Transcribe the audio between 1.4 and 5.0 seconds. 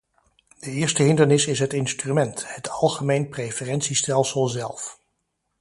is het instrument, het algemeen preferentiestelsel zelf.